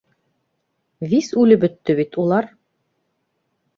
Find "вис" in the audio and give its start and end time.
1.11-1.29